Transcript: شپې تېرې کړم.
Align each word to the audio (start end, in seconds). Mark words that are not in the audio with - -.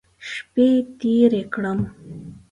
شپې 0.29 0.67
تېرې 0.99 1.43
کړم. 1.53 1.79